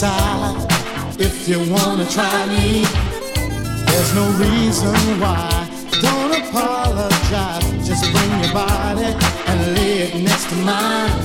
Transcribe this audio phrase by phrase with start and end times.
[0.00, 0.56] side
[1.20, 2.86] if you wanna try me.
[3.88, 5.68] There's no reason why.
[6.00, 7.68] Don't apologize.
[7.86, 9.10] Just bring your body
[9.48, 11.20] and lay it next to mine.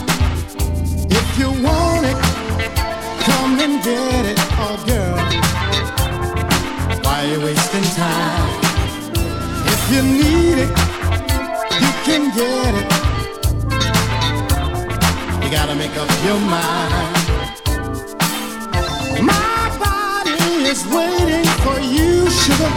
[1.19, 2.19] If you want it,
[3.27, 5.19] come and get it, oh girl.
[7.03, 8.49] Why you wasting time?
[9.73, 10.71] If you need it,
[11.83, 12.87] you can get it.
[15.41, 17.14] You gotta make up your mind.
[20.65, 22.73] Is waiting for you, sugar.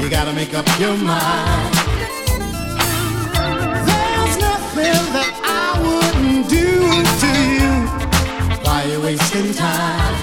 [0.00, 1.74] You gotta make up your mind.
[3.88, 6.68] There's nothing that I wouldn't do
[7.22, 7.72] to you.
[8.64, 10.14] Why you wasting time?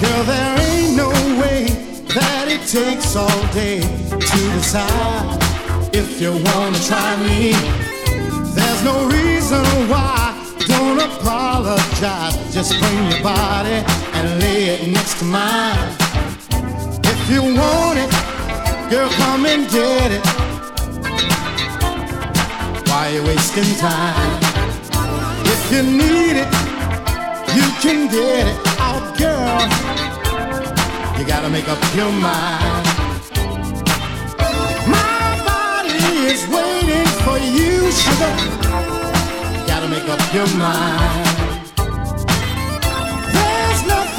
[0.00, 1.08] Girl, there ain't no
[1.40, 1.64] way
[2.16, 5.38] that it takes all day to decide
[5.94, 7.52] if you wanna try me.
[8.56, 10.36] There's no reason why.
[10.68, 12.36] Don't apologize.
[12.54, 15.96] Just bring your body and lay it next to mine.
[17.12, 18.10] If you want it,
[18.90, 20.24] girl, come and get it.
[22.88, 24.38] Why you wasting time?
[25.54, 26.50] If you need it,
[27.56, 28.58] you can get it.
[28.86, 29.60] Oh, girl,
[31.18, 32.86] you gotta make up your mind.
[34.96, 38.34] My body is waiting for you, sugar.
[39.54, 41.39] You gotta make up your mind.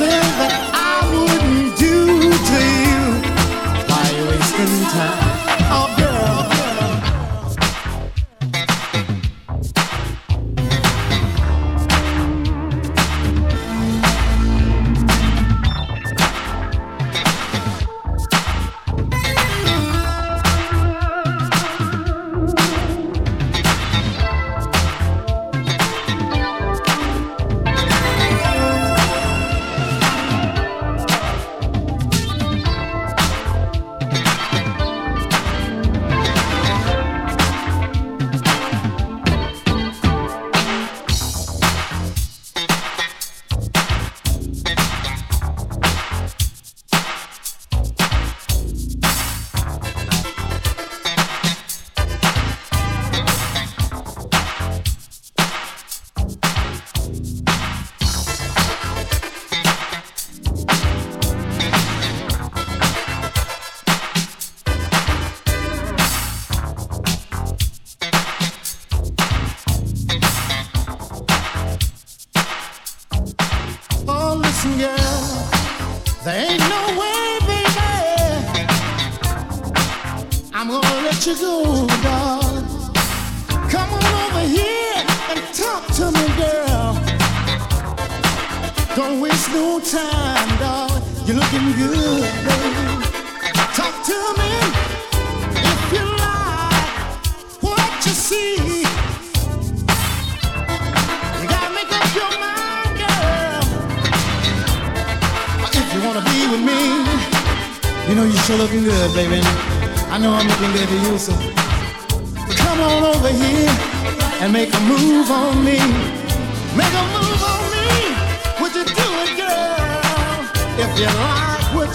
[0.02, 3.02] Nothing that I wouldn't do to you.
[3.86, 5.21] Why wasting time?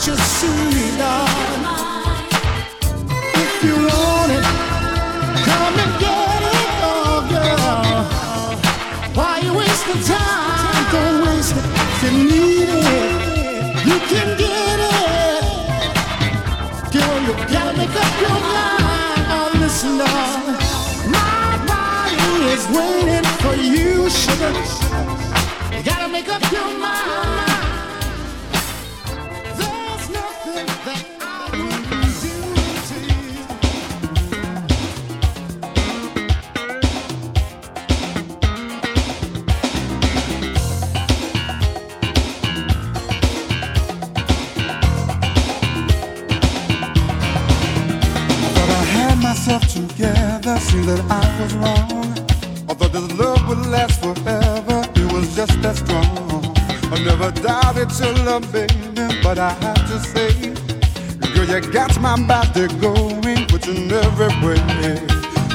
[0.06, 0.46] You see.
[3.42, 4.44] If you want it,
[5.48, 7.82] come and get it, oh girl.
[9.14, 9.52] Why you
[10.04, 10.84] time?
[10.92, 11.64] Don't waste it.
[11.64, 13.10] If you need it,
[13.88, 15.42] you can get it.
[16.92, 19.26] Girl, you gotta make up your mind.
[21.16, 24.52] My body is waiting for you, sugar.
[25.74, 27.25] You gotta make up your mind.
[50.76, 52.68] See that I was wrong.
[52.68, 56.42] Although this love would last forever, it was just that strong.
[56.92, 58.74] I never doubted your love, baby,
[59.22, 60.30] but I have to say,
[61.34, 64.58] girl, you got my body going, which in every way.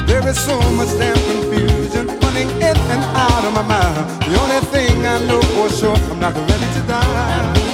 [0.06, 3.96] There is so much damn confusion running in and out of my mind.
[4.28, 7.72] The only thing I know for sure, I'm not ready to die.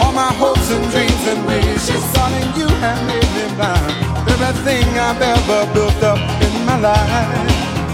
[0.00, 4.12] All my hopes and dreams and wishes, darling, you have made me blind.
[4.32, 6.18] Everything I've ever built up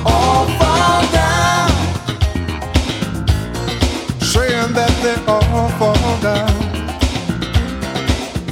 [0.06, 1.70] all fall down.
[4.20, 6.84] Saying that they all fall down.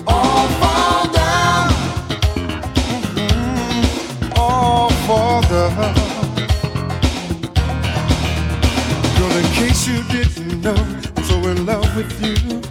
[0.07, 1.71] All fall down.
[2.91, 4.39] Mhm.
[4.39, 5.95] All fall down.
[9.19, 10.77] Girl, in case you didn't know,
[11.17, 12.63] I'm so in love with you.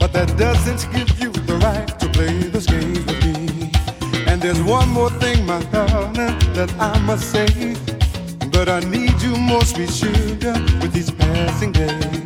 [0.00, 2.66] But that doesn't give you the right to play this
[4.44, 7.48] there's one more thing, my darling, that I must say.
[8.52, 12.24] But I need you more, sweet sugar, with these passing days.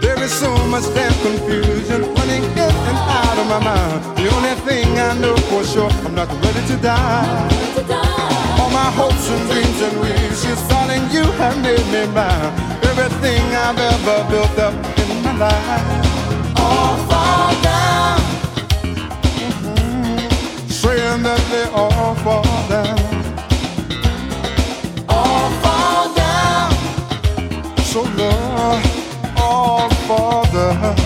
[0.00, 4.00] There is so much damn confusion running in and out of my mind.
[4.16, 7.26] The only thing I know for sure, I'm not ready to die.
[8.60, 12.52] All my hopes and dreams and wishes, darling, you have made me mine.
[12.90, 16.05] Everything I've ever built up in my life,
[21.26, 23.16] Saying that they all fall down.
[27.82, 28.82] so long,
[29.36, 31.05] all for the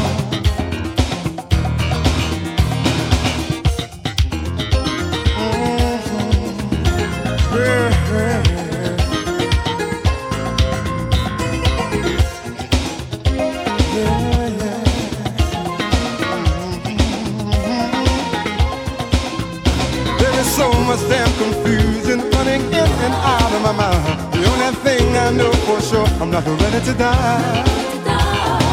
[23.73, 24.33] my mind.
[24.33, 27.65] The only thing I know for sure, I'm not ready to die.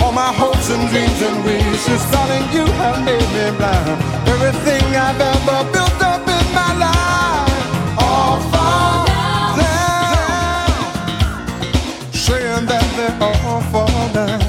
[0.01, 3.98] All my hopes and dreams and wishes, darling, you have made me blind.
[4.34, 9.58] Everything I've ever built up in my life, all fall down.
[12.13, 14.42] Saying that they all fall down.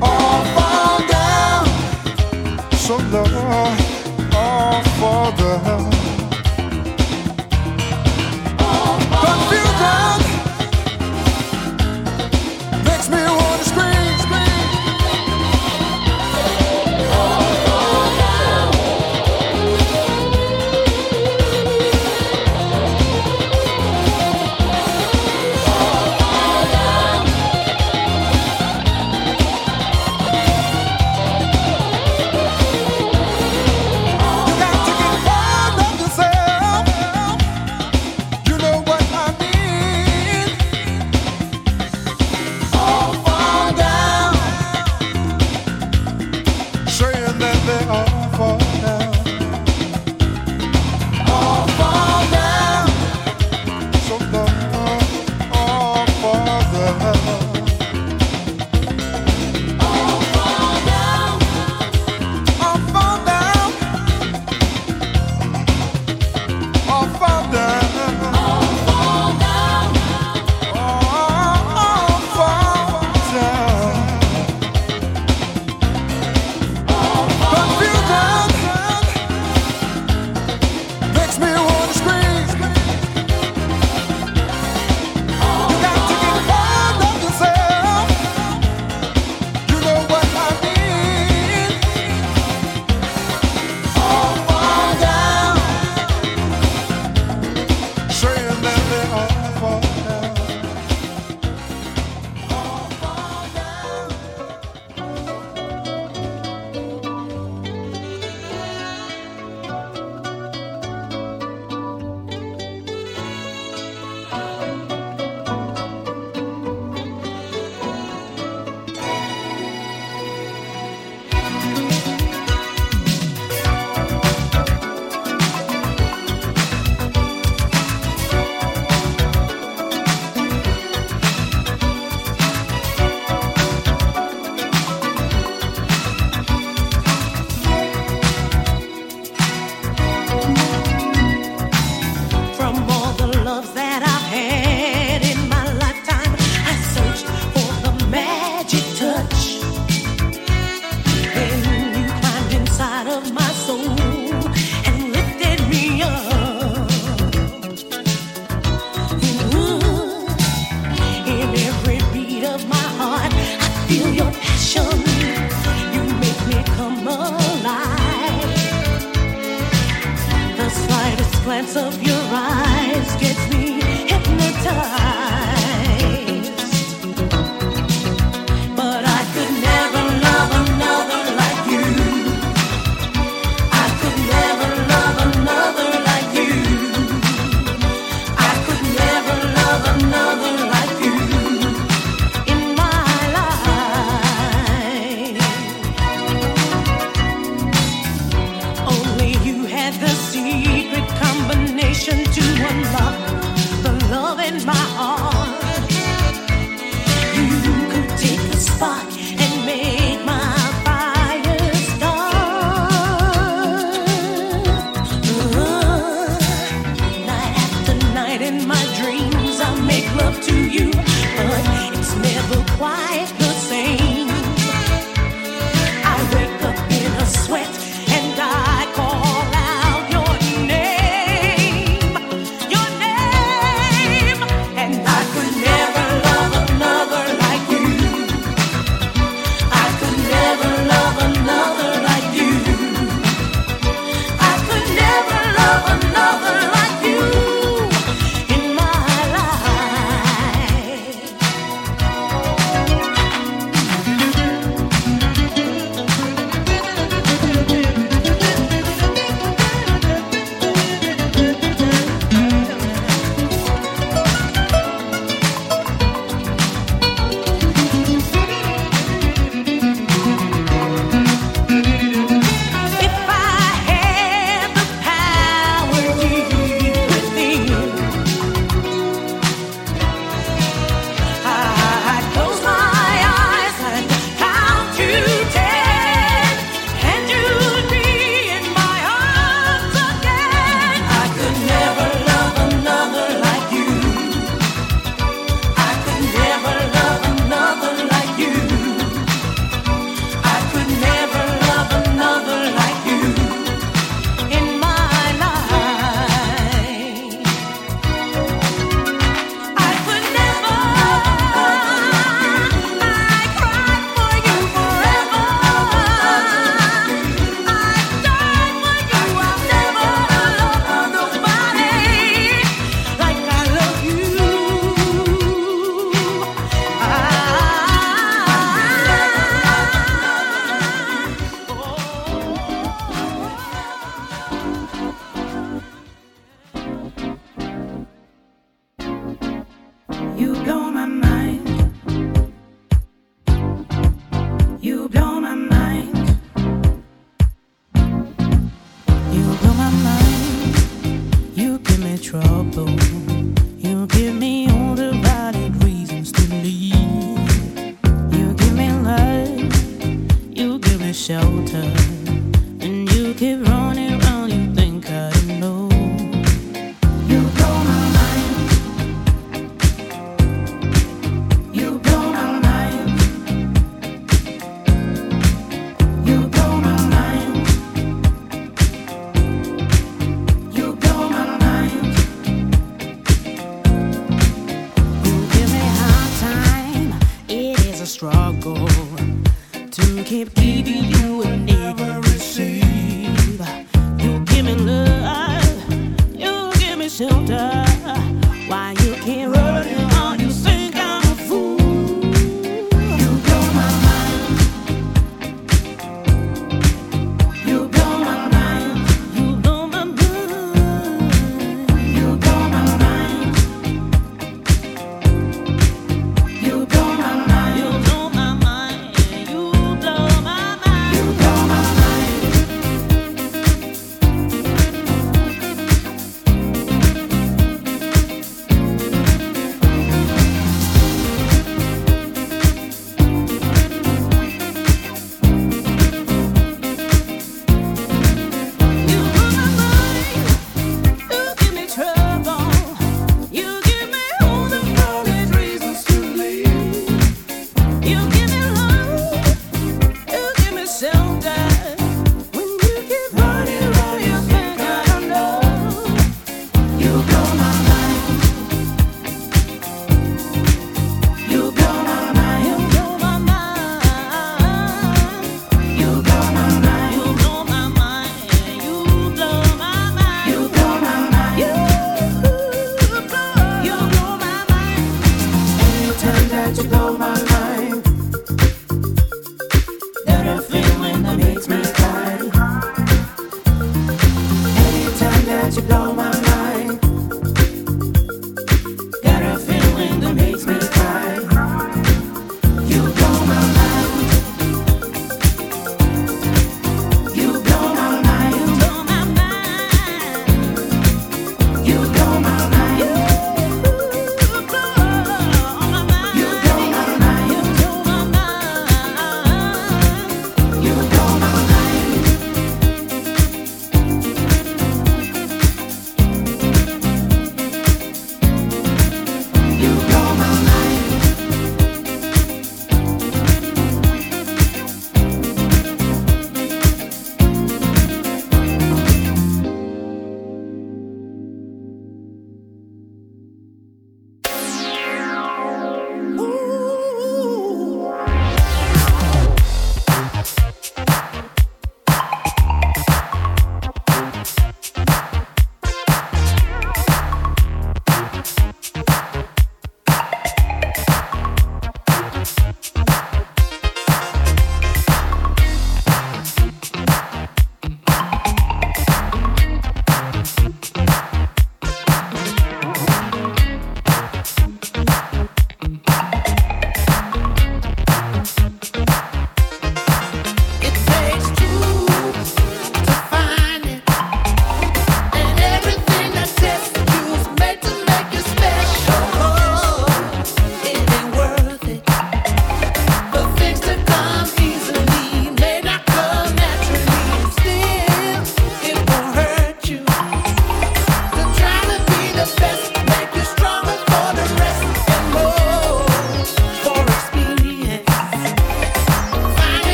[0.00, 1.64] All fall down.
[2.84, 3.78] So Lord
[4.34, 5.97] All for the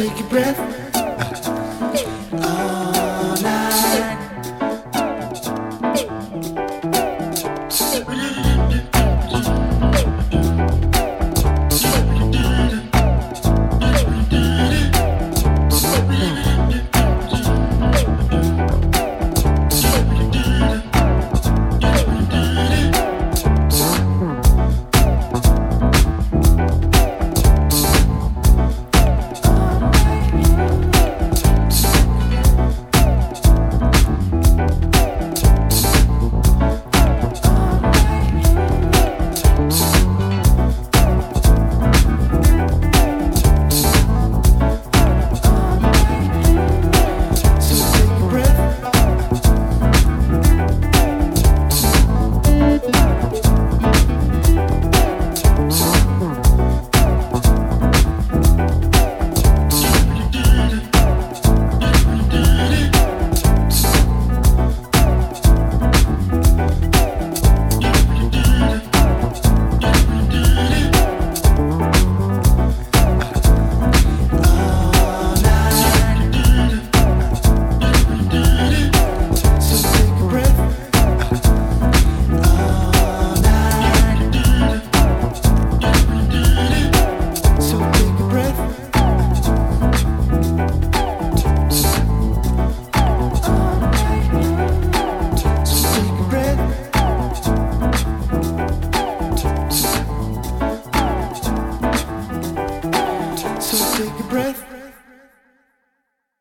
[0.00, 0.89] Take a breath.